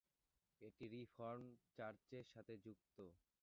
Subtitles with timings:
[0.61, 2.97] এটি রিফর্মড চার্চের সাথে যুক্ত।